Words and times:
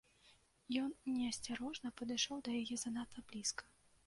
Ён 0.83 0.95
неасцярожна 1.17 1.93
падышоў 2.01 2.43
да 2.49 2.57
яе 2.63 2.75
занадта 2.87 3.27
блізка. 3.31 3.63